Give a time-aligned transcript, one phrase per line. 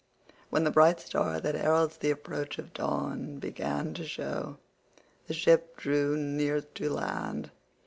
[0.49, 4.57] When the bright star that heralds the approach of dawn began to show,
[5.27, 7.51] the ship drew near to land.